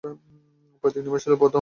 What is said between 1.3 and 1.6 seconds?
Bardhaman.